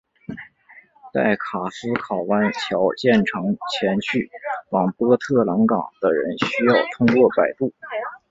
[1.13, 4.31] 在卡斯考湾桥建成前去
[4.71, 7.71] 往波特兰港的人需要通过摆渡。